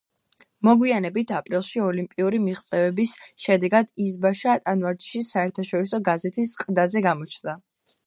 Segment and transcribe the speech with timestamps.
[0.67, 3.13] მოგვიანებით, აპრილში ოლიმპიური მიღწევების
[3.45, 7.61] შედეგად იზბაშა ტანვარჯიშის საერთაშორისო გაზეთის ყდაზე გამოჩნდა.